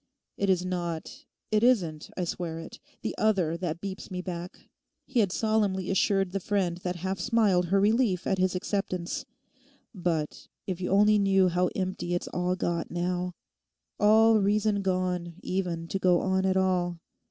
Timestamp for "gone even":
14.81-15.87